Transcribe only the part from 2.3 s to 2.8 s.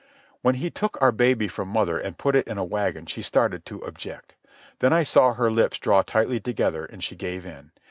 it in a